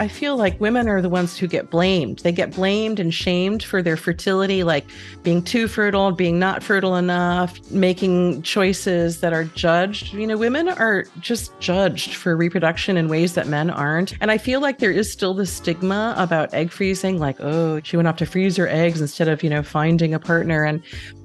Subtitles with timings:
[0.00, 2.20] I feel like women are the ones who get blamed.
[2.20, 4.86] They get blamed and shamed for their fertility, like
[5.22, 10.14] being too fertile, being not fertile enough, making choices that are judged.
[10.14, 14.14] You know, women are just judged for reproduction in ways that men aren't.
[14.22, 17.98] And I feel like there is still the stigma about egg freezing, like, oh, she
[17.98, 20.64] went off to freeze her eggs instead of, you know, finding a partner.
[20.64, 20.82] And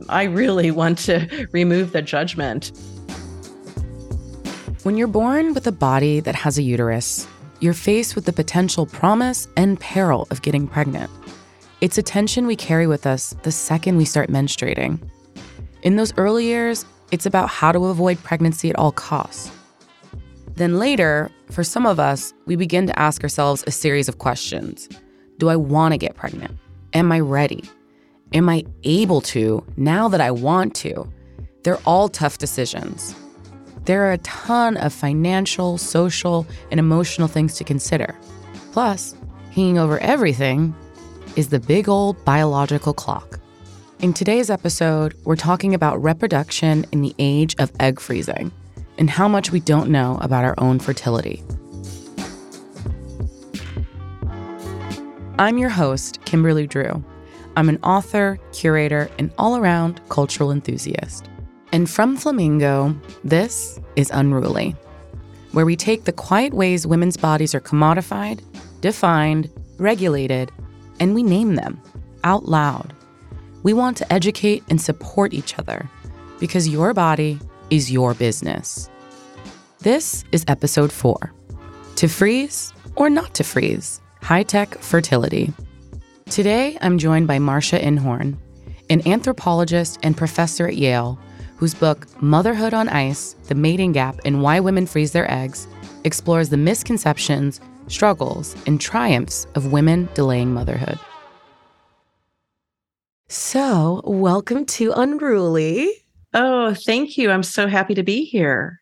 [0.09, 2.73] I really want to remove the judgment.
[4.83, 7.25] When you're born with a body that has a uterus,
[7.65, 11.09] you're faced with the potential promise and peril of getting pregnant.
[11.81, 14.99] It's a tension we carry with us the second we start menstruating.
[15.81, 19.51] In those early years, it's about how to avoid pregnancy at all costs.
[20.53, 24.87] Then later, for some of us, we begin to ask ourselves a series of questions
[25.39, 26.57] Do I want to get pregnant?
[26.93, 27.63] Am I ready?
[28.33, 31.11] Am I able to now that I want to?
[31.63, 33.15] They're all tough decisions.
[33.85, 38.15] There are a ton of financial, social, and emotional things to consider.
[38.71, 39.13] Plus,
[39.51, 40.73] hanging over everything
[41.35, 43.39] is the big old biological clock.
[43.99, 48.51] In today's episode, we're talking about reproduction in the age of egg freezing
[48.97, 51.43] and how much we don't know about our own fertility.
[55.37, 57.03] I'm your host, Kimberly Drew.
[57.55, 61.29] I'm an author, curator, and all around cultural enthusiast.
[61.75, 62.95] And from Flamingo,
[63.25, 64.77] this is Unruly,
[65.51, 68.39] where we take the quiet ways women's bodies are commodified,
[68.79, 70.53] defined, regulated,
[71.01, 71.81] and we name them
[72.23, 72.93] out loud.
[73.63, 75.89] We want to educate and support each other
[76.39, 78.89] because your body is your business.
[79.79, 81.33] This is episode four
[81.97, 85.51] To Freeze or Not to Freeze High Tech Fertility.
[86.29, 88.39] Today, I'm joined by Marcia Inhorn,
[88.89, 91.19] an anthropologist and professor at Yale
[91.57, 95.67] whose book, Motherhood on Ice The Mating Gap and Why Women Freeze Their Eggs,
[96.03, 100.99] explores the misconceptions, struggles, and triumphs of women delaying motherhood.
[103.27, 105.91] So, welcome to Unruly.
[106.33, 107.31] Oh, thank you.
[107.31, 108.81] I'm so happy to be here.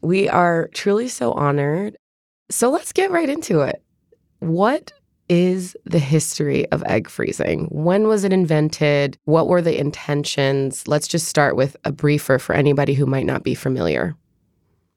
[0.00, 1.96] We are truly so honored.
[2.50, 3.82] So, let's get right into it.
[4.38, 4.92] What
[5.28, 7.66] is the history of egg freezing?
[7.70, 9.18] When was it invented?
[9.24, 10.86] What were the intentions?
[10.86, 14.16] Let's just start with a briefer for anybody who might not be familiar.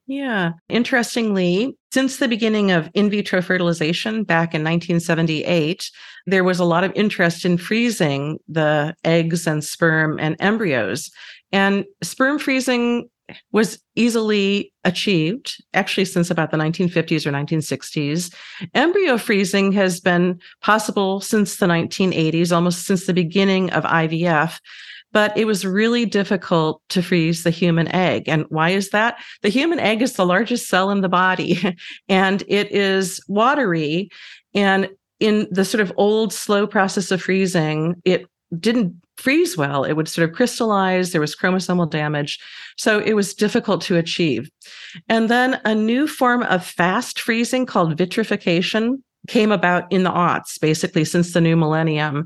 [0.08, 0.54] Yeah.
[0.70, 5.92] Interestingly, since the beginning of in vitro fertilization back in 1978,
[6.26, 11.12] there was a lot of interest in freezing the eggs and sperm and embryos.
[11.52, 13.08] And sperm freezing
[13.52, 18.34] was easily achieved actually since about the 1950s or 1960s.
[18.74, 24.60] Embryo freezing has been possible since the 1980s, almost since the beginning of IVF.
[25.12, 28.30] But it was really difficult to freeze the human egg.
[28.30, 29.18] And why is that?
[29.42, 31.76] The human egg is the largest cell in the body
[32.10, 34.10] and it is watery.
[34.54, 38.26] And in the sort of old, slow process of freezing, it
[38.58, 39.84] didn't freeze well.
[39.84, 41.12] It would sort of crystallize.
[41.12, 42.40] There was chromosomal damage.
[42.78, 44.50] So it was difficult to achieve.
[45.10, 50.60] And then a new form of fast freezing called vitrification came about in the aughts,
[50.60, 52.26] basically since the new millennium.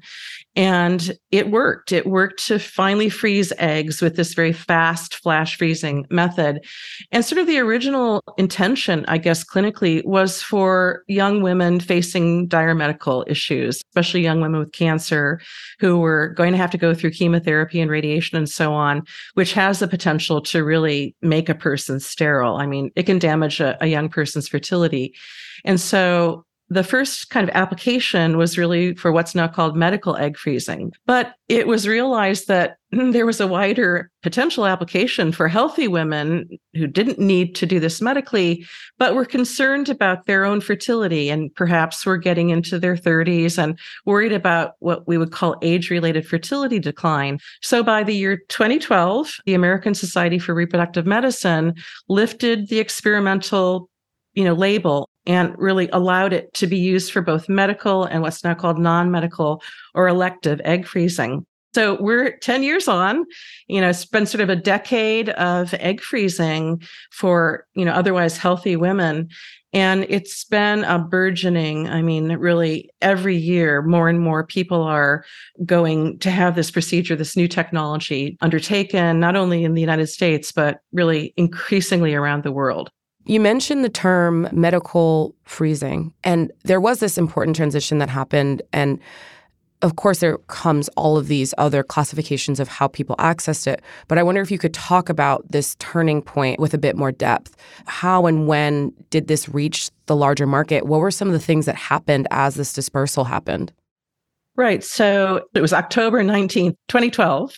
[0.55, 1.91] And it worked.
[1.91, 6.63] It worked to finally freeze eggs with this very fast flash freezing method.
[7.11, 12.75] And sort of the original intention, I guess, clinically was for young women facing dire
[12.75, 15.41] medical issues, especially young women with cancer
[15.79, 19.03] who were going to have to go through chemotherapy and radiation and so on,
[19.33, 22.57] which has the potential to really make a person sterile.
[22.57, 25.15] I mean, it can damage a, a young person's fertility.
[25.65, 30.37] And so the first kind of application was really for what's now called medical egg
[30.37, 30.91] freezing.
[31.05, 36.87] But it was realized that there was a wider potential application for healthy women who
[36.87, 38.65] didn't need to do this medically,
[38.97, 43.77] but were concerned about their own fertility and perhaps were getting into their 30s and
[44.05, 47.39] worried about what we would call age related fertility decline.
[47.61, 51.75] So by the year 2012, the American Society for Reproductive Medicine
[52.09, 53.89] lifted the experimental
[54.33, 58.43] you know label and really allowed it to be used for both medical and what's
[58.43, 59.61] now called non-medical
[59.93, 61.45] or elective egg freezing.
[61.73, 63.25] So we're 10 years on
[63.67, 66.81] you know it's been sort of a decade of egg freezing
[67.11, 69.29] for you know otherwise healthy women.
[69.75, 75.25] And it's been a burgeoning i mean really every year more and more people are
[75.65, 80.51] going to have this procedure this new technology undertaken not only in the united states
[80.51, 82.91] but really increasingly around the world
[83.25, 88.61] you mentioned the term medical freezing, and there was this important transition that happened.
[88.71, 88.99] And
[89.81, 93.81] of course, there comes all of these other classifications of how people accessed it.
[94.07, 97.11] But I wonder if you could talk about this turning point with a bit more
[97.11, 97.55] depth.
[97.85, 101.65] How and when did this reach the larger market, what were some of the things
[101.65, 103.73] that happened as this dispersal happened?
[104.55, 104.83] Right.
[104.83, 107.57] So it was October 19th, 2012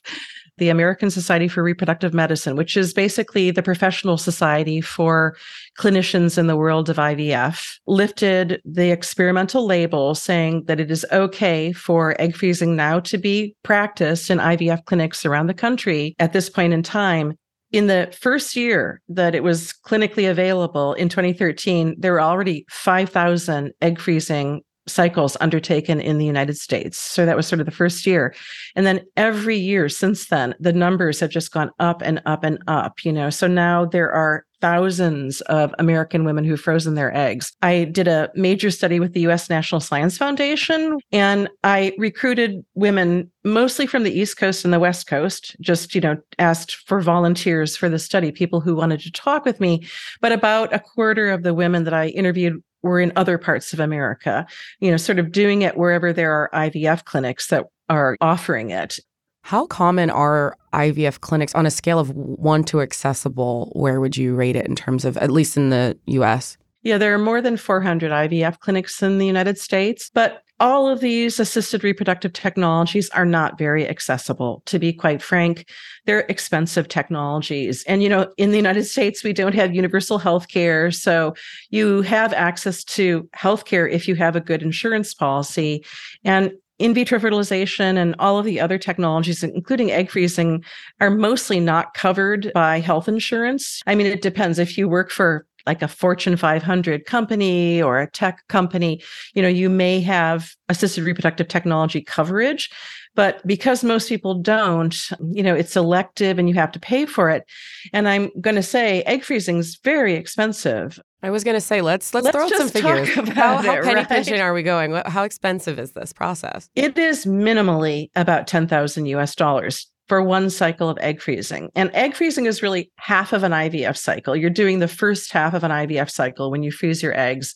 [0.58, 5.36] the American Society for Reproductive Medicine, which is basically the professional society for
[5.78, 11.72] clinicians in the world of IVF, lifted the experimental label saying that it is okay
[11.74, 16.50] for egg freezing now to be practiced in IVF clinics around the country at this
[16.50, 17.38] point in time.
[17.72, 23.74] In the first year that it was clinically available in 2013, there were already 5,000
[23.82, 26.98] egg freezing cycles undertaken in the United States.
[26.98, 28.36] So that was sort of the first year.
[28.76, 32.60] And then every year since then, the numbers have just gone up and up and
[32.68, 33.30] up, you know.
[33.30, 37.52] So now there are thousands of American women who've frozen their eggs.
[37.62, 43.30] I did a major study with the US National Science Foundation and I recruited women
[43.44, 47.78] mostly from the East Coast and the West Coast, just, you know, asked for volunteers
[47.78, 49.86] for the study, people who wanted to talk with me.
[50.22, 53.80] But about a quarter of the women that I interviewed were in other parts of
[53.80, 54.46] America,
[54.80, 59.00] you know, sort of doing it wherever there are IVF clinics that are offering it.
[59.42, 63.72] How common are IVF clinics on a scale of one to accessible?
[63.74, 66.58] Where would you rate it in terms of, at least in the US?
[66.84, 71.02] Yeah, there are more than 400 IVF clinics in the United States, but all of
[71.02, 75.70] these assisted reproductive technologies are not very accessible to be quite frank
[76.06, 80.48] they're expensive technologies and you know in the united states we don't have universal health
[80.48, 81.34] care so
[81.70, 85.84] you have access to health care if you have a good insurance policy
[86.24, 90.64] and in vitro fertilization and all of the other technologies, including egg freezing,
[91.00, 93.82] are mostly not covered by health insurance.
[93.88, 94.60] I mean, it depends.
[94.60, 99.02] If you work for like a Fortune 500 company or a tech company,
[99.34, 102.70] you know, you may have assisted reproductive technology coverage.
[103.16, 104.96] But because most people don't,
[105.32, 107.46] you know, it's elective and you have to pay for it.
[107.94, 111.00] And I'm going to say egg freezing is very expensive.
[111.24, 113.10] I was going to say let's let's, let's throw out some figures.
[113.34, 114.08] How, how penny right?
[114.08, 115.02] pinching are we going?
[115.06, 116.70] How expensive is this process?
[116.76, 119.34] It is minimally about ten thousand U.S.
[119.34, 121.70] dollars for one cycle of egg freezing.
[121.76, 124.36] And egg freezing is really half of an IVF cycle.
[124.36, 127.56] You're doing the first half of an IVF cycle when you freeze your eggs.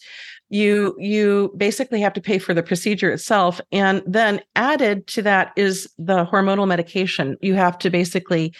[0.49, 5.51] You you basically have to pay for the procedure itself and then added to that
[5.55, 7.37] is the hormonal medication.
[7.41, 8.55] You have to basically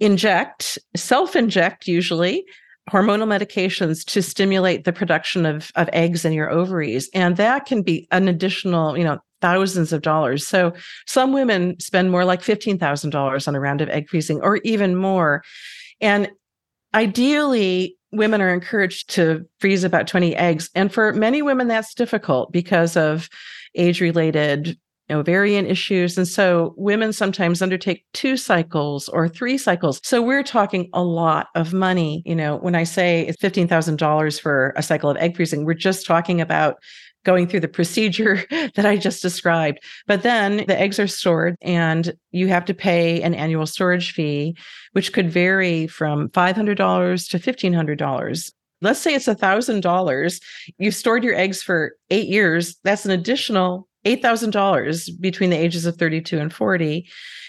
[0.00, 2.44] inject, self-inject usually
[2.90, 7.08] hormonal medications to stimulate the production of, of eggs in your ovaries.
[7.14, 10.46] And that can be an additional, you know, thousands of dollars.
[10.46, 10.72] So
[11.06, 15.42] some women spend more like $15,000 on a round of egg freezing or even more.
[16.00, 16.30] And
[16.94, 20.70] ideally, women are encouraged to freeze about 20 eggs.
[20.74, 23.28] And for many women, that's difficult because of
[23.74, 24.78] age related
[25.10, 26.16] ovarian issues.
[26.16, 30.00] And so women sometimes undertake two cycles or three cycles.
[30.04, 32.22] So we're talking a lot of money.
[32.24, 36.06] You know, when I say it's $15,000 for a cycle of egg freezing, we're just
[36.06, 36.76] talking about
[37.24, 39.80] going through the procedure that I just described.
[40.06, 44.56] But then the eggs are stored and you have to pay an annual storage fee,
[44.92, 48.52] which could vary from $500 to $1,500.
[48.82, 50.40] Let's say it's $1,000.
[50.78, 52.76] You've stored your eggs for eight years.
[52.82, 57.08] That's an additional $8,000 between the ages of 32 and 40.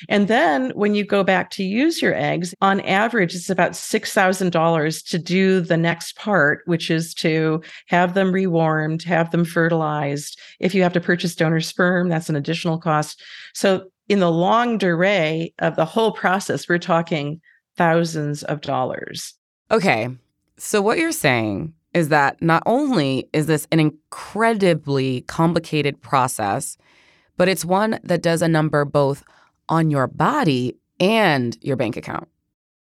[0.09, 5.09] And then when you go back to use your eggs, on average, it's about $6,000
[5.09, 10.39] to do the next part, which is to have them rewarmed, have them fertilized.
[10.60, 13.22] If you have to purchase donor sperm, that's an additional cost.
[13.53, 17.39] So in the long durée of the whole process, we're talking
[17.77, 19.34] thousands of dollars.
[19.70, 20.10] Okay.
[20.58, 26.77] So what you're saying is that not only is this an incredibly complicated process,
[27.38, 29.24] but it's one that does a number both
[29.69, 32.27] on your body and your bank account.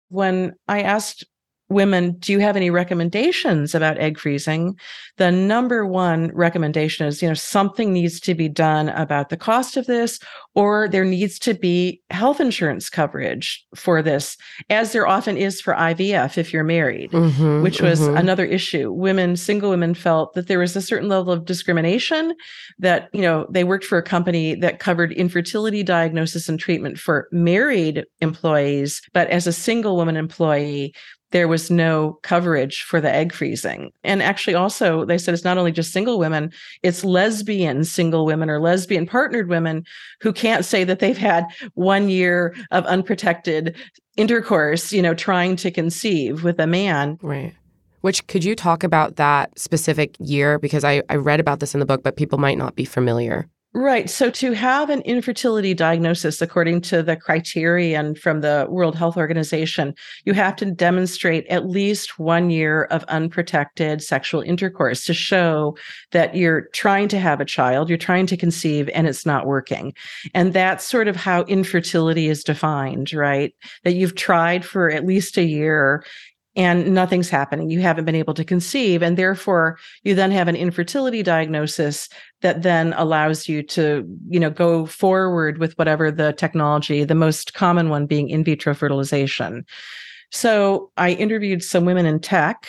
[0.09, 1.25] When I asked
[1.71, 4.77] women, do you have any recommendations about egg freezing?
[5.17, 9.77] The number one recommendation is, you know, something needs to be done about the cost
[9.77, 10.19] of this,
[10.55, 14.37] or there needs to be health insurance coverage for this,
[14.69, 18.17] as there often is for IVF if you're married, mm-hmm, which was mm-hmm.
[18.17, 18.91] another issue.
[18.91, 22.35] Women, single women felt that there was a certain level of discrimination
[22.79, 27.27] that, you know, they worked for a company that covered infertility diagnosis and treatment for
[27.31, 30.93] married employees, but as a single woman employee,
[31.31, 33.91] there was no coverage for the egg freezing.
[34.03, 36.51] And actually, also, they said it's not only just single women,
[36.83, 39.85] it's lesbian single women or lesbian partnered women
[40.19, 43.75] who can't say that they've had one year of unprotected
[44.17, 47.17] intercourse, you know, trying to conceive with a man.
[47.21, 47.53] Right.
[48.01, 50.59] Which could you talk about that specific year?
[50.59, 53.47] Because I, I read about this in the book, but people might not be familiar.
[53.73, 54.09] Right.
[54.09, 59.95] So to have an infertility diagnosis, according to the criterion from the World Health Organization,
[60.25, 65.77] you have to demonstrate at least one year of unprotected sexual intercourse to show
[66.11, 69.93] that you're trying to have a child, you're trying to conceive, and it's not working.
[70.33, 73.55] And that's sort of how infertility is defined, right?
[73.85, 76.03] That you've tried for at least a year
[76.55, 77.69] and nothing's happening.
[77.69, 79.01] You haven't been able to conceive.
[79.01, 82.09] And therefore, you then have an infertility diagnosis
[82.41, 87.53] that then allows you to, you know, go forward with whatever the technology, the most
[87.53, 89.65] common one being in vitro fertilization.
[90.31, 92.67] So I interviewed some women in tech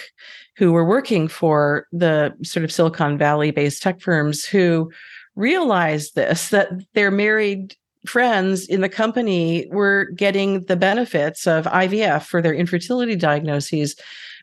[0.57, 4.93] who were working for the sort of Silicon Valley based tech firms who
[5.35, 7.75] realized this that they're married
[8.07, 13.97] friends in the company were getting the benefits of IVF for their infertility diagnoses.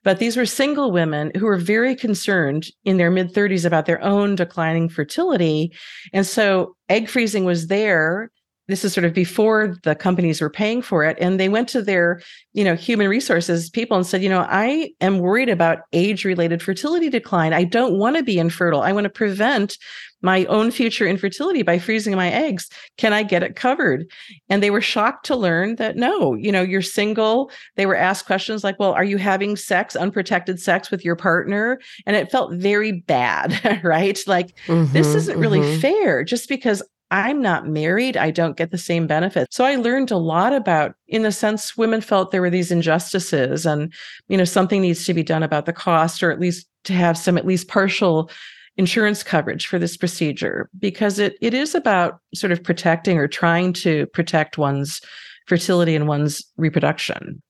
[0.03, 4.01] But these were single women who were very concerned in their mid 30s about their
[4.01, 5.73] own declining fertility.
[6.13, 8.31] And so egg freezing was there
[8.69, 11.81] this is sort of before the companies were paying for it and they went to
[11.81, 12.21] their
[12.53, 16.61] you know human resources people and said you know i am worried about age related
[16.61, 17.53] fertility decline.
[17.53, 18.81] I don't want to be infertile.
[18.81, 19.77] I want to prevent
[20.21, 22.69] my own future infertility by freezing my eggs.
[22.97, 24.05] Can i get it covered?
[24.49, 27.51] And they were shocked to learn that no you know you're single.
[27.75, 31.79] They were asked questions like well are you having sex unprotected sex with your partner?
[32.05, 34.19] And it felt very bad right?
[34.27, 35.79] Like mm-hmm, this isn't really mm-hmm.
[35.79, 38.17] fair just because I'm not married.
[38.17, 39.55] I don't get the same benefits.
[39.55, 43.65] So I learned a lot about, in the sense, women felt there were these injustices
[43.65, 43.91] and,
[44.27, 47.17] you know, something needs to be done about the cost or at least to have
[47.17, 48.29] some at least partial
[48.77, 53.73] insurance coverage for this procedure because it it is about sort of protecting or trying
[53.73, 55.01] to protect one's
[55.47, 57.41] fertility and one's reproduction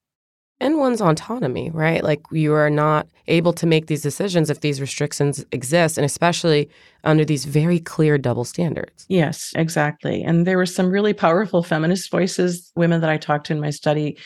[0.60, 2.04] and one's autonomy, right?
[2.04, 6.70] Like you are not able to make these decisions if these restrictions exist, and especially
[7.04, 9.06] under these very clear double standards.
[9.08, 10.22] Yes, exactly.
[10.22, 13.70] And there were some really powerful feminist voices, women that I talked to in my
[13.70, 14.18] study,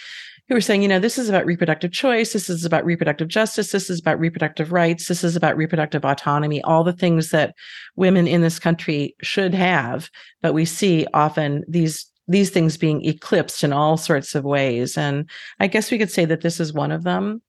[0.49, 3.71] who were saying, you know, this is about reproductive choice, this is about reproductive justice,
[3.71, 7.55] this is about reproductive rights, this is about reproductive autonomy, all the things that
[7.95, 10.09] women in this country should have.
[10.41, 14.97] But we see often these these things being eclipsed in all sorts of ways.
[14.97, 17.41] And I guess we could say that this is one of them.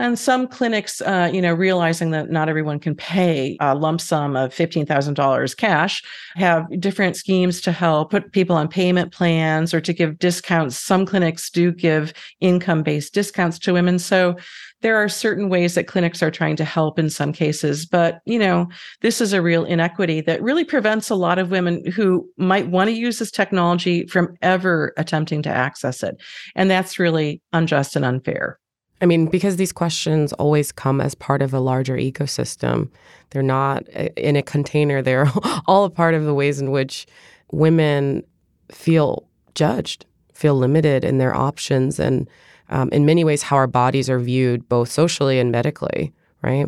[0.00, 4.34] And some clinics, uh, you know, realizing that not everyone can pay a lump sum
[4.34, 6.02] of $15,000 cash,
[6.36, 10.78] have different schemes to help put people on payment plans or to give discounts.
[10.78, 13.98] Some clinics do give income based discounts to women.
[13.98, 14.36] So
[14.80, 18.38] there are certain ways that clinics are trying to help in some cases but you
[18.38, 18.66] know
[19.02, 22.88] this is a real inequity that really prevents a lot of women who might want
[22.88, 26.16] to use this technology from ever attempting to access it
[26.54, 28.58] and that's really unjust and unfair
[29.00, 32.90] I mean, because these questions always come as part of a larger ecosystem.
[33.30, 35.28] They're not uh, in a container, they're
[35.66, 37.06] all a part of the ways in which
[37.52, 38.22] women
[38.70, 42.28] feel judged, feel limited in their options, and
[42.68, 46.66] um, in many ways how our bodies are viewed both socially and medically, right?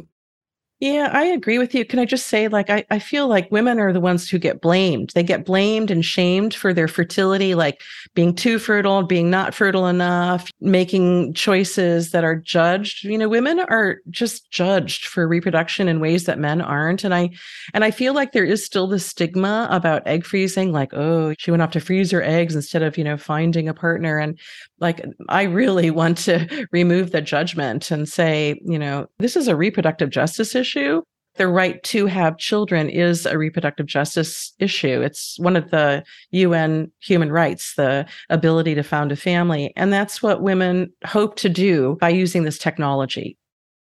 [0.83, 1.85] Yeah, I agree with you.
[1.85, 4.61] Can I just say, like, I, I feel like women are the ones who get
[4.61, 5.11] blamed.
[5.15, 7.81] They get blamed and shamed for their fertility, like
[8.17, 13.05] being too fertile, being not fertile enough, making choices that are judged.
[13.05, 17.05] You know, women are just judged for reproduction in ways that men aren't.
[17.05, 17.31] And I
[17.75, 21.53] and I feel like there is still the stigma about egg freezing, like, oh, she
[21.53, 24.19] went off to freeze her eggs instead of, you know, finding a partner.
[24.19, 24.37] And
[24.83, 29.57] like I really want to remove the judgment and say, you know, this is a
[29.57, 31.03] reproductive justice issue.
[31.37, 35.01] The right to have children is a reproductive justice issue.
[35.01, 39.73] It's one of the UN human rights, the ability to found a family.
[39.75, 43.39] And that's what women hope to do by using this technology.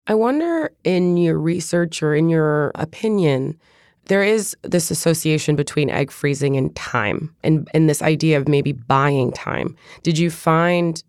[0.09, 3.61] I wonder, in your research or in your opinion,
[4.07, 8.73] there is this association between egg freezing and time and, and this idea of maybe
[8.73, 9.77] buying time.
[10.03, 11.03] Did you find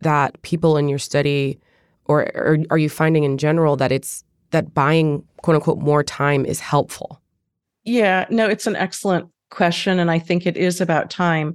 [0.00, 1.58] that people in your study,
[2.06, 6.44] or, or are you finding in general that it's that buying quote unquote more time
[6.44, 7.20] is helpful?
[7.84, 9.98] Yeah, no, it's an excellent question.
[9.98, 11.54] And I think it is about time.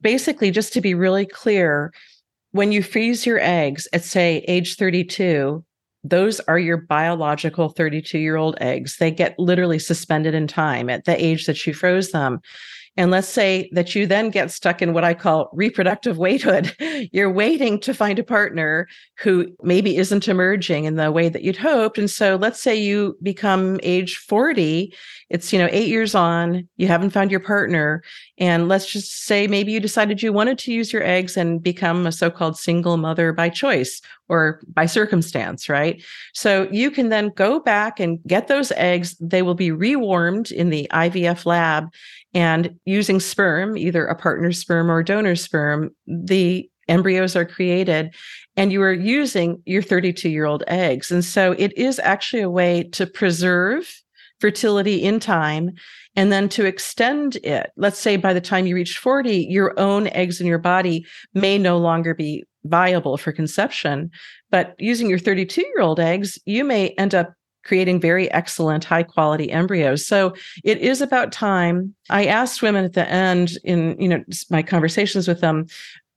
[0.00, 1.92] Basically, just to be really clear,
[2.52, 5.62] when you freeze your eggs at, say, age 32,
[6.02, 8.96] those are your biological 32 year old eggs.
[8.96, 12.40] They get literally suspended in time at the age that you froze them.
[12.96, 16.74] And let's say that you then get stuck in what I call reproductive waithood.
[17.12, 18.88] You're waiting to find a partner
[19.20, 21.98] who maybe isn't emerging in the way that you'd hoped.
[21.98, 24.92] And so let's say you become age 40,
[25.28, 28.02] it's, you know, eight years on, you haven't found your partner.
[28.38, 32.06] And let's just say maybe you decided you wanted to use your eggs and become
[32.06, 34.00] a so called single mother by choice
[34.30, 36.02] or by circumstance, right?
[36.32, 39.16] So you can then go back and get those eggs.
[39.20, 41.88] They will be rewarmed in the IVF lab
[42.32, 48.14] and using sperm, either a partner sperm or donor sperm, the embryos are created
[48.56, 51.10] and you are using your 32 year old eggs.
[51.10, 53.92] And so it is actually a way to preserve
[54.40, 55.72] fertility in time
[56.16, 57.70] and then to extend it.
[57.76, 61.58] Let's say by the time you reach 40, your own eggs in your body may
[61.58, 64.10] no longer be viable for conception.
[64.50, 69.02] But using your 32 year old eggs, you may end up creating very excellent high
[69.02, 70.32] quality embryos so
[70.64, 75.28] it is about time i asked women at the end in you know my conversations
[75.28, 75.66] with them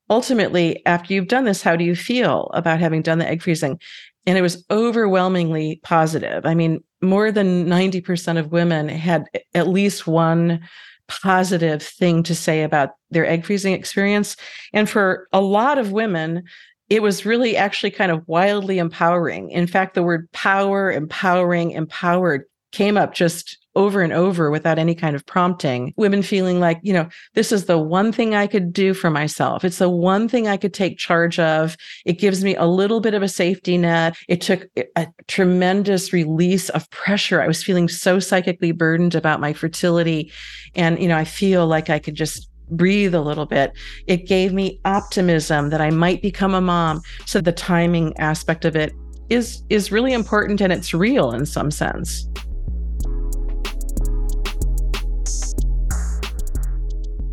[0.09, 3.79] ultimately, after you've done this, how do you feel about having done the egg freezing?
[4.25, 6.45] And it was overwhelmingly positive.
[6.45, 10.61] I mean, more than 90% of women had at least one
[11.07, 14.35] positive thing to say about their egg freezing experience.
[14.71, 16.43] And for a lot of women,
[16.89, 19.51] it was really actually kind of wildly empowering.
[19.51, 24.95] In fact, the word power, empowering, empowered came up just over and over without any
[24.95, 25.93] kind of prompting.
[25.97, 29.63] Women feeling like, you know, this is the one thing I could do for myself.
[29.63, 31.75] It's the one thing I could take charge of.
[32.05, 34.15] It gives me a little bit of a safety net.
[34.27, 37.41] It took a tremendous release of pressure.
[37.41, 40.31] I was feeling so psychically burdened about my fertility.
[40.75, 43.73] And, you know, I feel like I could just breathe a little bit.
[44.07, 47.01] It gave me optimism that I might become a mom.
[47.25, 48.93] So the timing aspect of it
[49.29, 52.27] is is really important and it's real in some sense.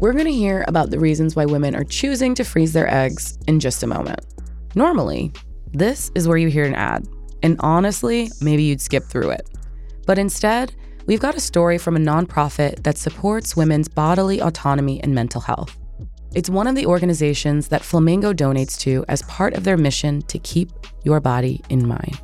[0.00, 3.38] We're going to hear about the reasons why women are choosing to freeze their eggs
[3.46, 4.24] in just a moment.
[4.74, 5.30] Normally,
[5.74, 7.06] this is where you hear an ad,
[7.42, 9.46] and honestly, maybe you'd skip through it.
[10.06, 15.14] But instead, we've got a story from a nonprofit that supports women's bodily autonomy and
[15.14, 15.76] mental health.
[16.34, 20.38] It's one of the organizations that Flamingo donates to as part of their mission to
[20.38, 20.70] keep
[21.04, 22.18] your body in mind.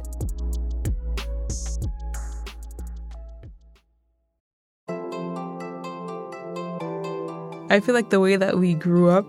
[7.69, 9.27] I feel like the way that we grew up,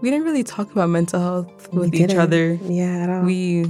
[0.00, 2.54] we didn't really talk about mental health with each other.
[2.64, 3.22] Yeah, at all.
[3.22, 3.66] We,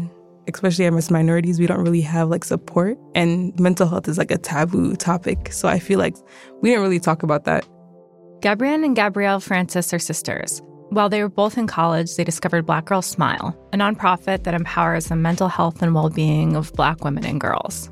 [0.53, 4.39] especially as minorities, we don't really have like support, and mental health is like a
[4.39, 5.53] taboo topic.
[5.53, 6.17] So I feel like
[6.63, 7.67] we didn't really talk about that.
[8.41, 10.63] Gabrielle and Gabrielle Francis are sisters.
[10.91, 15.07] While they were both in college, they discovered Black Girl Smile, a nonprofit that empowers
[15.07, 17.91] the mental health and well being of Black women and girls.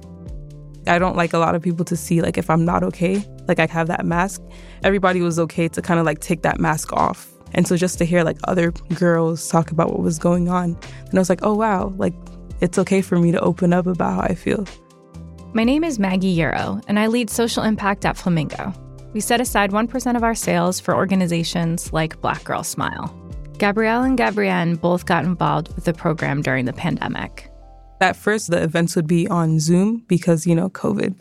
[0.86, 3.58] I don't like a lot of people to see like if I'm not okay, like
[3.58, 4.40] I have that mask.
[4.82, 7.32] Everybody was okay to kind of like take that mask off.
[7.54, 11.14] And so just to hear like other girls talk about what was going on, and
[11.14, 12.14] I was like, oh wow, like
[12.60, 14.66] it's okay for me to open up about how I feel.
[15.52, 18.72] My name is Maggie Euro, and I lead social impact at Flamingo.
[19.14, 23.14] We set aside 1% of our sales for organizations like Black Girl Smile.
[23.56, 27.50] Gabrielle and Gabrielle both got involved with the program during the pandemic.
[28.02, 31.14] At first, the events would be on Zoom because, you know, COVID.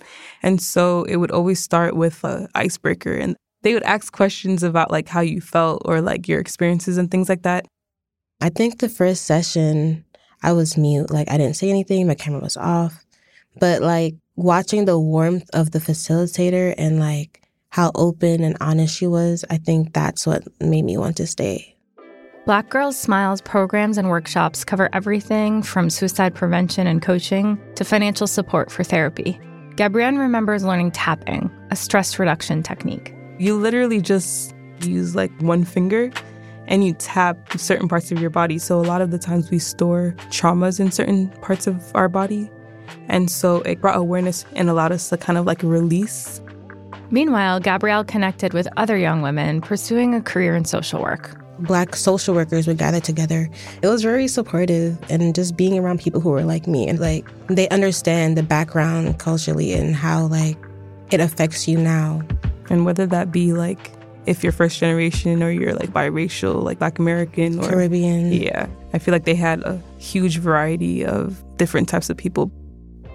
[0.43, 4.91] And so it would always start with an icebreaker and they would ask questions about
[4.91, 7.65] like how you felt or like your experiences and things like that.
[8.39, 10.05] I think the first session,
[10.43, 11.09] I was mute.
[11.09, 13.03] Like I didn't say anything, my camera was off.
[13.59, 19.07] But like watching the warmth of the facilitator and like how open and honest she
[19.07, 21.75] was, I think that's what made me want to stay.
[22.45, 28.27] Black Girl Smile's programs and workshops cover everything from suicide prevention and coaching to financial
[28.27, 29.39] support for therapy.
[29.75, 33.15] Gabrielle remembers learning tapping, a stress reduction technique.
[33.37, 36.11] You literally just use like one finger
[36.67, 38.57] and you tap certain parts of your body.
[38.57, 42.49] So a lot of the times we store traumas in certain parts of our body.
[43.07, 46.41] And so it brought awareness and allowed us to kind of like release.
[47.11, 51.39] Meanwhile, Gabrielle connected with other young women pursuing a career in social work.
[51.59, 53.49] Black social workers would gather together.
[53.81, 57.25] It was very supportive and just being around people who were like me and like
[57.47, 60.57] they understand the background culturally and how like
[61.11, 62.23] it affects you now.
[62.69, 63.91] And whether that be like
[64.25, 68.31] if you're first generation or you're like biracial, like Black American or Caribbean.
[68.31, 68.67] Yeah.
[68.93, 72.51] I feel like they had a huge variety of different types of people.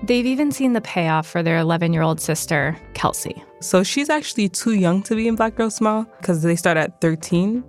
[0.02, 3.42] They've even seen the payoff for their 11 year old sister, Kelsey.
[3.60, 7.00] So she's actually too young to be in Black Girl Smile because they start at
[7.00, 7.62] 13.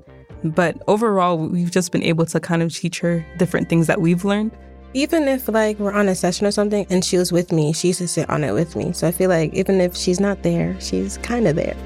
[0.43, 4.23] But overall, we've just been able to kind of teach her different things that we've
[4.23, 4.51] learned.
[4.93, 7.87] Even if like we're on a session or something and she was with me, she
[7.87, 8.91] used to sit on it with me.
[8.91, 11.77] So I feel like even if she's not there, she's kind of there.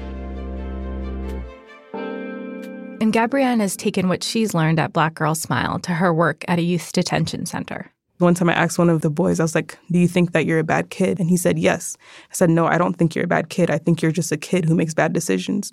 [3.00, 6.58] And Gabrielle has taken what she's learned at Black Girl Smile to her work at
[6.58, 7.92] a youth detention center.
[8.18, 10.46] One time I asked one of the boys, I was like, Do you think that
[10.46, 11.20] you're a bad kid?
[11.20, 11.98] And he said, Yes.
[12.30, 13.70] I said, No, I don't think you're a bad kid.
[13.70, 15.72] I think you're just a kid who makes bad decisions.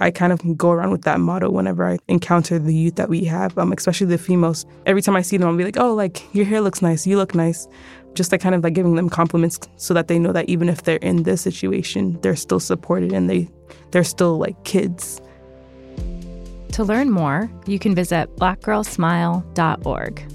[0.00, 3.24] I kind of go around with that motto whenever I encounter the youth that we
[3.24, 4.66] have, um, especially the females.
[4.86, 7.06] Every time I see them, I'll be like, Oh, like, your hair looks nice.
[7.06, 7.68] You look nice.
[8.14, 10.82] Just like kind of like giving them compliments so that they know that even if
[10.82, 13.48] they're in this situation, they're still supported and they,
[13.92, 15.20] they're still like kids.
[16.72, 20.33] To learn more, you can visit blackgirlsmile.org.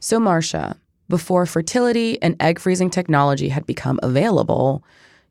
[0.00, 0.76] So, Marcia,
[1.08, 4.84] before fertility and egg freezing technology had become available,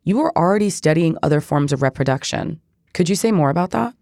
[0.04, 2.60] you were already studying other forms of reproduction.
[2.93, 3.93] Could you say more about that?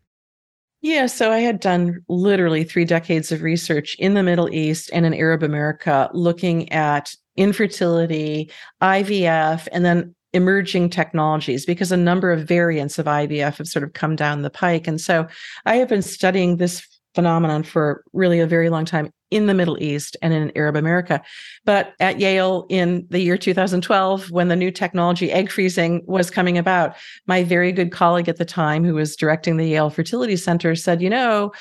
[0.81, 5.05] Yeah, so I had done literally three decades of research in the Middle East and
[5.05, 12.47] in Arab America looking at infertility, IVF, and then emerging technologies because a number of
[12.47, 14.87] variants of IVF have sort of come down the pike.
[14.87, 15.27] And so
[15.65, 19.81] I have been studying this phenomenon for really a very long time in the Middle
[19.81, 21.21] East and in Arab America.
[21.65, 26.57] But at Yale in the year 2012, when the new technology egg freezing was coming
[26.57, 26.95] about,
[27.25, 31.01] my very good colleague at the time, who was directing the Yale Fertility Center, said,
[31.01, 31.51] You know,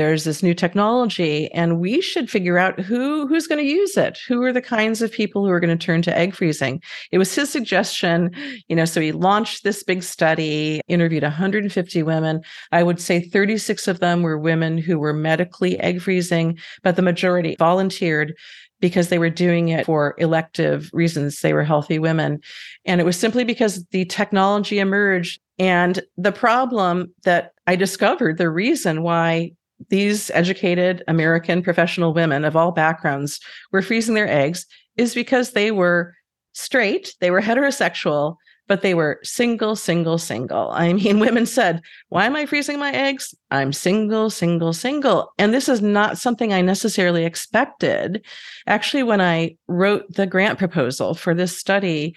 [0.00, 4.18] there's this new technology and we should figure out who who's going to use it
[4.26, 6.82] who are the kinds of people who are going to turn to egg freezing
[7.12, 8.30] it was his suggestion
[8.68, 12.40] you know so he launched this big study interviewed 150 women
[12.72, 17.02] i would say 36 of them were women who were medically egg freezing but the
[17.02, 18.34] majority volunteered
[18.80, 21.42] because they were doing it for elective reasons.
[21.42, 22.40] They were healthy women.
[22.86, 25.38] And it was simply because the technology emerged.
[25.58, 29.52] And the problem that I discovered, the reason why
[29.88, 33.40] these educated American professional women of all backgrounds
[33.72, 34.66] were freezing their eggs
[34.96, 36.14] is because they were
[36.52, 38.36] straight, they were heterosexual,
[38.70, 40.70] but they were single, single, single.
[40.70, 43.34] I mean, women said, Why am I freezing my eggs?
[43.50, 45.32] I'm single, single, single.
[45.38, 48.24] And this is not something I necessarily expected.
[48.68, 52.14] Actually, when I wrote the grant proposal for this study,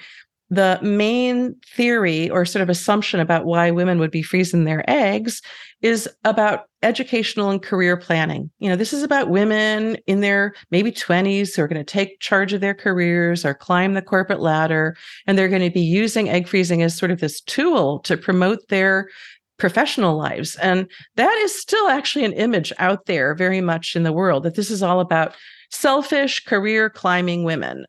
[0.54, 5.42] the main theory or sort of assumption about why women would be freezing their eggs
[5.82, 8.50] is about educational and career planning.
[8.60, 12.20] You know, this is about women in their maybe 20s who are going to take
[12.20, 14.96] charge of their careers or climb the corporate ladder.
[15.28, 18.68] And they're going to be using egg freezing as sort of this tool to promote
[18.70, 19.10] their
[19.58, 20.56] professional lives.
[20.58, 24.56] And that is still actually an image out there very much in the world that
[24.56, 25.36] this is all about
[25.70, 27.86] selfish career climbing women.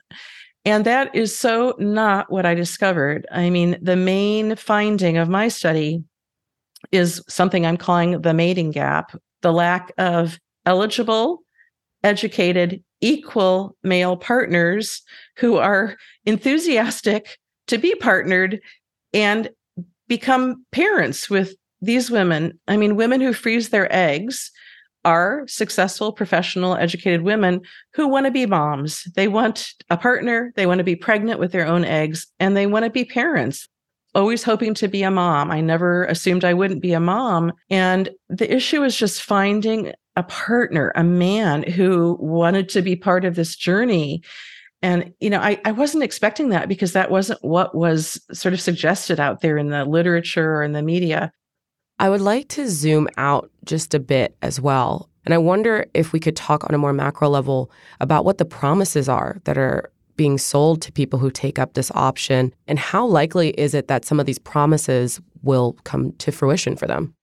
[0.64, 3.27] And that is so not what I discovered.
[3.31, 6.03] I mean, the main finding of my study
[6.90, 11.40] is something I'm calling the mating gap the lack of eligible,
[12.03, 15.03] educated, equal male partners
[15.37, 18.59] who are enthusiastic to be partnered
[19.12, 19.50] and
[20.09, 22.59] become parents with these women.
[22.66, 24.50] I mean, women who freeze their eggs
[25.04, 27.60] are successful, professional, educated women
[27.94, 29.04] who want to be moms.
[29.14, 32.66] They want a partner, they want to be pregnant with their own eggs, and they
[32.66, 33.68] want to be parents.
[34.14, 35.50] Always hoping to be a mom.
[35.50, 37.52] I never assumed I wouldn't be a mom.
[37.68, 43.24] And the issue is just finding a partner, a man who wanted to be part
[43.24, 44.22] of this journey.
[44.82, 48.60] And, you know, I, I wasn't expecting that because that wasn't what was sort of
[48.60, 51.32] suggested out there in the literature or in the media.
[51.98, 55.09] I would like to zoom out just a bit as well.
[55.24, 58.44] And I wonder if we could talk on a more macro level about what the
[58.44, 63.07] promises are that are being sold to people who take up this option and how
[63.07, 67.14] likely is it that some of these promises will come to fruition for them?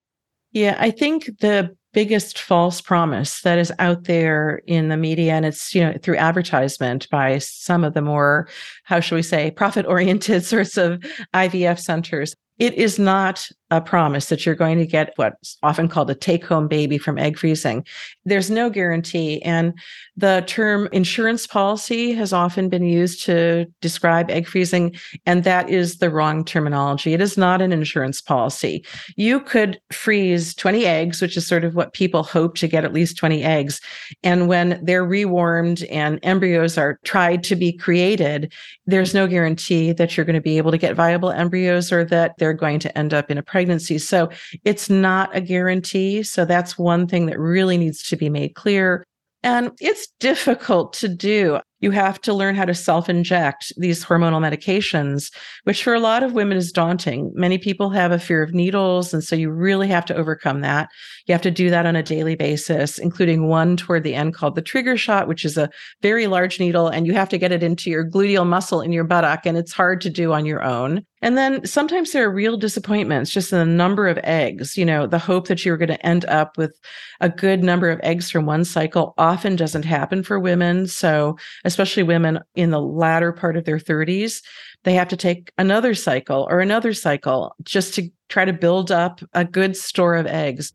[0.51, 5.45] Yeah, I think the biggest false promise that is out there in the media and
[5.45, 8.47] it's you know through advertisement by some of the more
[8.85, 11.03] how shall we say profit oriented sorts of
[11.33, 16.11] IVF centers it is not a promise that you're going to get what's often called
[16.11, 17.85] a take home baby from egg freezing.
[18.25, 19.41] There's no guarantee.
[19.43, 19.73] And
[20.17, 25.97] the term insurance policy has often been used to describe egg freezing, and that is
[25.97, 27.13] the wrong terminology.
[27.13, 28.85] It is not an insurance policy.
[29.15, 32.93] You could freeze 20 eggs, which is sort of what people hope to get at
[32.93, 33.79] least 20 eggs.
[34.21, 38.51] And when they're rewarmed and embryos are tried to be created,
[38.85, 42.37] there's no guarantee that you're going to be able to get viable embryos or that
[42.37, 43.60] they're going to end up in a pregnancy.
[43.97, 44.29] So
[44.65, 46.23] it's not a guarantee.
[46.23, 49.03] So that's one thing that really needs to be made clear.
[49.43, 51.59] And it's difficult to do.
[51.81, 56.23] You have to learn how to self inject these hormonal medications, which for a lot
[56.23, 57.31] of women is daunting.
[57.33, 59.13] Many people have a fear of needles.
[59.13, 60.89] And so you really have to overcome that.
[61.27, 64.55] You have to do that on a daily basis, including one toward the end called
[64.55, 65.69] the trigger shot, which is a
[66.01, 69.03] very large needle, and you have to get it into your gluteal muscle in your
[69.03, 69.45] buttock.
[69.45, 71.05] And it's hard to do on your own.
[71.23, 74.75] And then sometimes there are real disappointments just in the number of eggs.
[74.75, 76.79] You know, the hope that you're going to end up with
[77.19, 80.87] a good number of eggs from one cycle often doesn't happen for women.
[80.87, 81.37] So,
[81.71, 84.41] especially women in the latter part of their 30s,
[84.83, 89.21] they have to take another cycle or another cycle just to try to build up
[89.33, 90.73] a good store of eggs.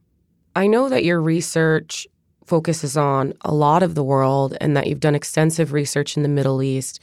[0.54, 2.06] I know that your research
[2.44, 6.28] focuses on a lot of the world and that you've done extensive research in the
[6.28, 7.00] Middle East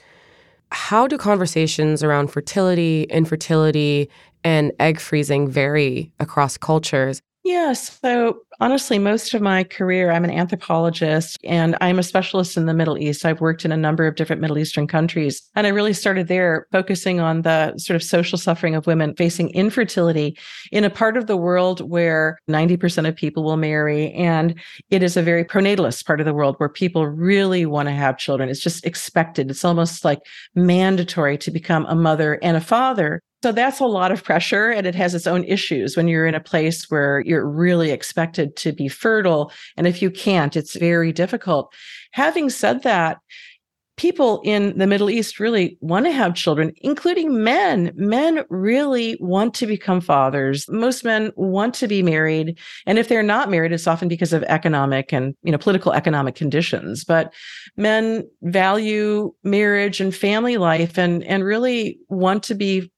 [0.74, 4.10] how do conversations around fertility, infertility,
[4.44, 7.22] and egg freezing vary across cultures?
[7.44, 8.00] Yes.
[8.02, 12.74] So honestly, most of my career, I'm an anthropologist and I'm a specialist in the
[12.74, 13.26] Middle East.
[13.26, 15.42] I've worked in a number of different Middle Eastern countries.
[15.54, 19.50] And I really started there focusing on the sort of social suffering of women facing
[19.50, 20.38] infertility
[20.72, 24.14] in a part of the world where 90% of people will marry.
[24.14, 24.58] And
[24.90, 28.18] it is a very pronatalist part of the world where people really want to have
[28.18, 28.48] children.
[28.48, 29.52] It's just expected.
[29.52, 30.22] It's almost like
[30.56, 33.22] mandatory to become a mother and a father.
[33.44, 36.34] So that's a lot of pressure and it has its own issues when you're in
[36.34, 39.52] a place where you're really expected to be fertile.
[39.76, 41.74] And if you can't, it's very difficult.
[42.14, 43.18] Having said that,
[43.98, 47.92] people in the Middle East really want to have children, including men.
[47.96, 50.66] Men really want to become fathers.
[50.70, 52.58] Most men want to be married.
[52.86, 56.36] And if they're not married, it's often because of economic and, you know, political economic
[56.36, 57.04] conditions.
[57.04, 57.34] But
[57.76, 62.90] men value marriage and family life and, and really want to be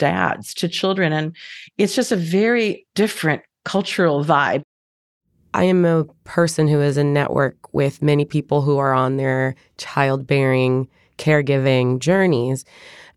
[0.00, 1.12] dads to children.
[1.12, 1.36] And
[1.78, 4.62] it's just a very different cultural vibe.
[5.54, 9.54] I am a person who is in network with many people who are on their
[9.78, 12.64] childbearing, caregiving journeys.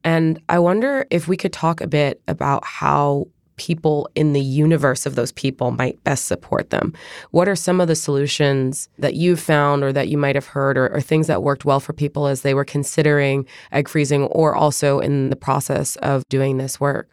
[0.03, 5.05] And I wonder if we could talk a bit about how people in the universe
[5.05, 6.93] of those people might best support them.
[7.31, 10.77] What are some of the solutions that you've found or that you might have heard
[10.77, 14.55] or, or, things that worked well for people as they were considering egg freezing or
[14.55, 17.09] also in the process of doing this work?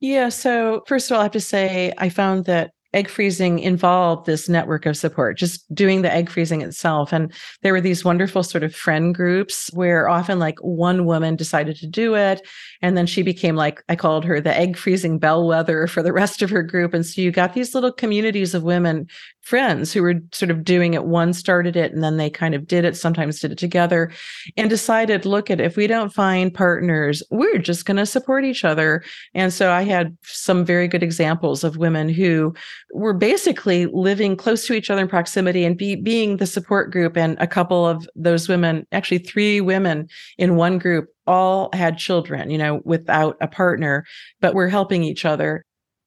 [0.00, 0.28] Yeah.
[0.28, 4.48] So, first of all, I have to say, I found that egg freezing involved this
[4.48, 7.12] network of support, just doing the egg freezing itself.
[7.12, 7.32] And
[7.62, 11.86] there were these wonderful sort of friend groups where often like one woman decided to
[11.86, 12.44] do it.
[12.82, 16.42] And then she became like, I called her the egg freezing bellwether for the rest
[16.42, 16.92] of her group.
[16.92, 19.06] And so you got these little communities of women
[19.48, 21.06] friends who were sort of doing it.
[21.06, 24.12] One started it and then they kind of did it, sometimes did it together
[24.58, 28.62] and decided, look at if we don't find partners, we're just going to support each
[28.62, 29.02] other.
[29.32, 32.54] And so I had some very good examples of women who
[32.92, 37.16] were basically living close to each other in proximity and be, being the support group.
[37.16, 42.50] And a couple of those women, actually three women in one group, all had children,
[42.50, 44.04] you know, without a partner,
[44.42, 45.64] but we're helping each other.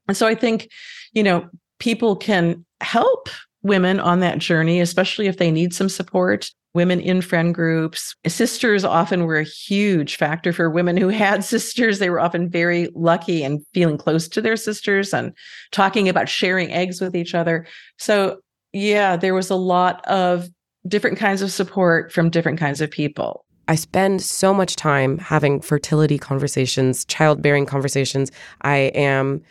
[0.07, 0.69] And so I think,
[1.13, 1.47] you know,
[1.81, 3.27] people can help
[3.63, 6.49] women on that journey, especially if they need some support.
[6.73, 8.15] Women in friend groups.
[8.25, 11.99] Sisters often were a huge factor for women who had sisters.
[11.99, 15.33] They were often very lucky and feeling close to their sisters and
[15.71, 17.67] talking about sharing eggs with each other.
[17.97, 18.39] So,
[18.71, 20.47] yeah, there was a lot of
[20.87, 23.43] different kinds of support from different kinds of people.
[23.67, 28.31] I spend so much time having fertility conversations, childbearing conversations.
[28.61, 29.41] I am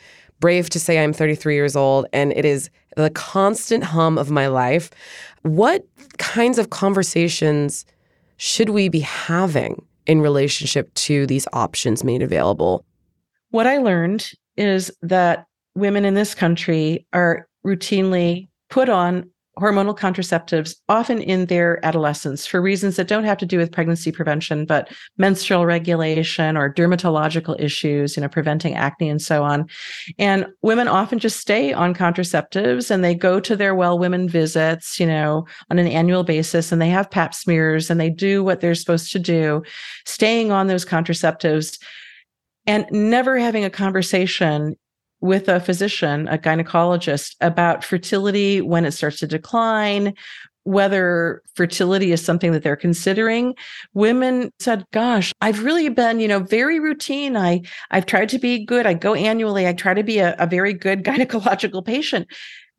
[0.40, 4.48] brave to say I'm 33 years old and it is the constant hum of my
[4.48, 4.90] life.
[5.42, 5.86] What
[6.18, 7.84] kinds of conversations
[8.36, 12.84] should we be having in relationship to these options made available?
[13.50, 20.76] What I learned is that women in this country are routinely put on hormonal contraceptives,
[20.88, 24.90] often in their adolescence, for reasons that don't have to do with pregnancy prevention, but
[25.18, 29.66] menstrual regulation or dermatological issues, you know, preventing acne and so on.
[30.18, 35.00] And women often just stay on contraceptives and they go to their well women visits,
[35.00, 38.60] you know, on an annual basis and they have pap smears and they do what
[38.60, 39.62] they're supposed to do,
[40.06, 41.78] staying on those contraceptives
[42.66, 44.76] and never having a conversation
[45.20, 50.14] with a physician, a gynecologist, about fertility when it starts to decline,
[50.64, 53.54] whether fertility is something that they're considering.
[53.94, 57.36] Women said gosh i've really been you know very routine.
[57.36, 58.86] I i've tried to be good.
[58.86, 59.66] I go annually.
[59.66, 62.28] I try to be a, a very good gynecological patient.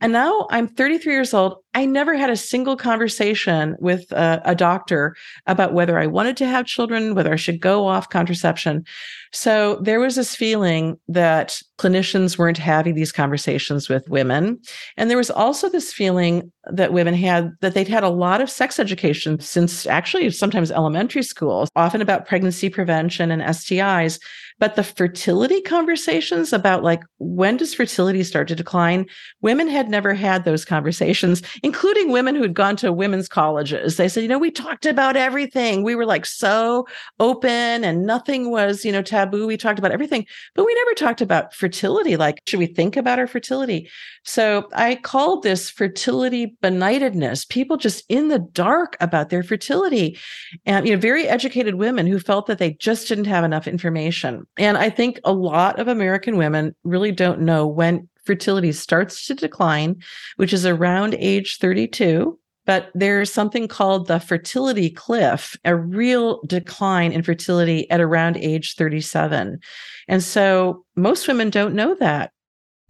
[0.01, 1.57] And now I'm 33 years old.
[1.75, 6.47] I never had a single conversation with a, a, doctor about whether I wanted to
[6.47, 8.83] have children, whether I should go off contraception.
[9.33, 14.59] So there was this feeling that clinicians weren't having these conversations with women.
[14.97, 18.49] And there was also this feeling that women had that they'd had a lot of
[18.49, 24.19] sex education since actually sometimes elementary school, often about pregnancy prevention and STIs.
[24.59, 29.07] But the fertility conversations about like when does fertility start to decline,
[29.41, 33.97] women had never had those conversations, including women who had gone to women's colleges.
[33.97, 35.81] They said, you know, we talked about everything.
[35.81, 36.85] We were like so
[37.19, 39.20] open and nothing was, you know, taboo.
[39.25, 42.17] We talked about everything, but we never talked about fertility.
[42.17, 43.89] Like, should we think about our fertility?
[44.23, 50.17] So I called this fertility benightedness, people just in the dark about their fertility.
[50.65, 54.45] And, you know, very educated women who felt that they just didn't have enough information.
[54.57, 59.33] And I think a lot of American women really don't know when fertility starts to
[59.33, 60.01] decline,
[60.35, 62.37] which is around age 32.
[62.65, 68.75] But there's something called the fertility cliff, a real decline in fertility at around age
[68.75, 69.59] 37.
[70.07, 72.31] And so most women don't know that.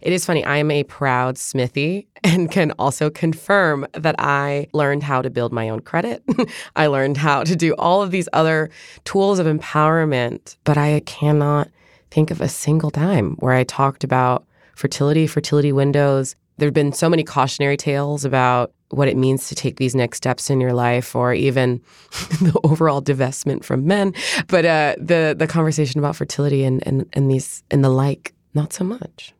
[0.02, 0.44] It is funny.
[0.44, 5.52] I am a proud Smithie and can also confirm that I learned how to build
[5.52, 6.22] my own credit.
[6.76, 8.68] I learned how to do all of these other
[9.04, 11.68] tools of empowerment, but I cannot
[12.10, 16.34] think of a single time where I talked about fertility, fertility windows.
[16.58, 20.18] There have been so many cautionary tales about what it means to take these next
[20.18, 21.80] steps in your life or even
[22.40, 24.14] the overall divestment from men
[24.48, 28.72] but uh, the the conversation about fertility and, and and these and the like not
[28.72, 29.32] so much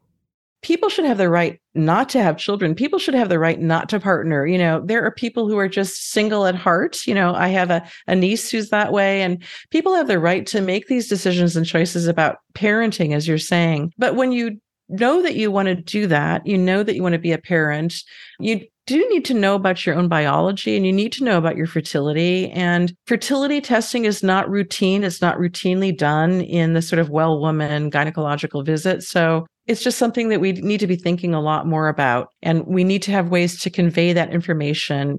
[0.63, 2.75] people should have the right not to have children.
[2.75, 4.47] People should have the right not to partner.
[4.47, 7.07] You know, there are people who are just single at heart.
[7.07, 10.47] You know, I have a, a niece who's that way, and people have the right
[10.47, 13.93] to make these decisions and choices about parenting, as you're saying.
[13.99, 17.15] But when you know that you want to do that, you know that you want
[17.15, 18.03] to be a parent,
[18.39, 21.39] you do you need to know about your own biology and you need to know
[21.39, 22.51] about your fertility.
[22.51, 27.41] And fertility testing is not routine, it's not routinely done in the sort of well
[27.41, 29.03] woman gynecological visit.
[29.03, 32.29] So it's just something that we need to be thinking a lot more about.
[32.43, 35.19] And we need to have ways to convey that information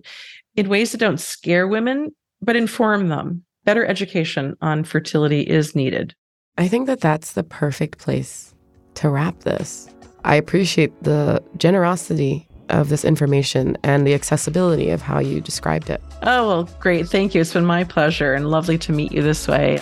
[0.55, 2.09] in ways that don't scare women,
[2.41, 3.43] but inform them.
[3.63, 6.13] Better education on fertility is needed.
[6.57, 8.53] I think that that's the perfect place
[8.95, 9.89] to wrap this.
[10.25, 16.01] I appreciate the generosity of this information and the accessibility of how you described it.
[16.23, 17.07] Oh, well, great.
[17.07, 17.41] Thank you.
[17.41, 19.79] It's been my pleasure and lovely to meet you this way.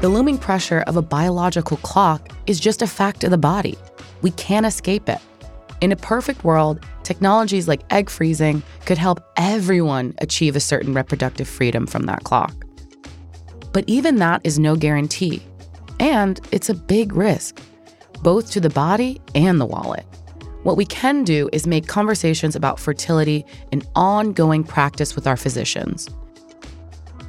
[0.00, 3.76] The looming pressure of a biological clock is just a fact of the body.
[4.20, 5.18] We can't escape it.
[5.80, 11.48] In a perfect world, technologies like egg freezing could help everyone achieve a certain reproductive
[11.48, 12.54] freedom from that clock.
[13.72, 15.42] But even that is no guarantee.
[15.98, 17.60] And it's a big risk,
[18.22, 20.06] both to the body and the wallet.
[20.62, 26.08] What we can do is make conversations about fertility an ongoing practice with our physicians.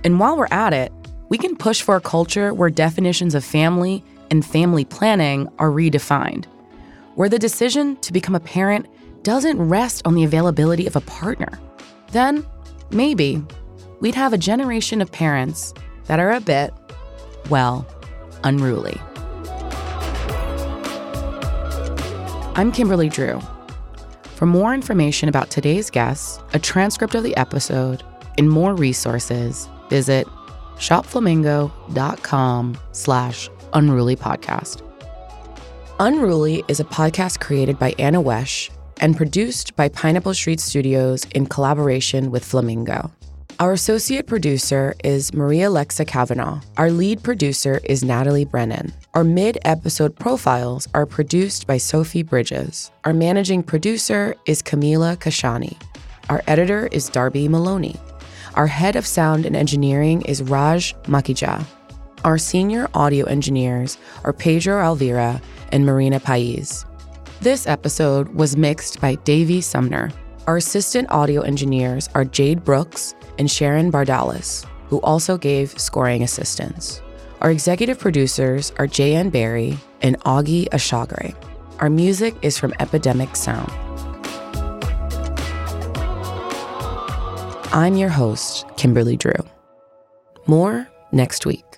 [0.04, 0.92] And while we're at it,
[1.30, 6.46] we can push for a culture where definitions of family and family planning are redefined,
[7.16, 8.88] where the decision to become a parent
[9.24, 11.60] doesn't rest on the availability of a partner.
[12.12, 12.46] Then,
[12.92, 13.44] maybe,
[14.00, 15.74] we'd have a generation of parents
[16.06, 16.74] that are a bit,
[17.50, 17.88] well,
[18.44, 19.00] unruly.
[22.56, 23.42] I'm Kimberly Drew.
[24.36, 28.04] For more information about today's guests, a transcript of the episode,
[28.38, 30.28] and more resources, visit
[30.76, 34.88] shopflamingo.com slash unruly podcast.
[36.00, 41.48] Unruly is a podcast created by Anna Wesh and produced by Pineapple Street Studios in
[41.48, 43.10] collaboration with Flamingo.
[43.60, 46.62] Our associate producer is Maria Lexa Kavanaugh.
[46.78, 48.94] Our lead producer is Natalie Brennan.
[49.16, 52.90] Our mid episode profiles are produced by Sophie Bridges.
[53.04, 55.80] Our managing producer is Camila Kashani.
[56.30, 57.96] Our editor is Darby Maloney.
[58.56, 61.64] Our head of sound and engineering is Raj Makhija.
[62.24, 65.40] Our senior audio engineers are Pedro Alvira
[65.72, 66.84] and Marina Paiz.
[67.40, 70.12] This episode was mixed by Davey Sumner.
[70.48, 77.03] Our assistant audio engineers are Jade Brooks and Sharon Bardalis, who also gave scoring assistance.
[77.44, 79.30] Our executive producers are J.N.
[79.30, 81.36] Barry and Augie Ashagre.
[81.80, 83.70] Our music is from Epidemic Sound.
[87.74, 89.34] I'm your host, Kimberly Drew.
[90.48, 91.73] More next week.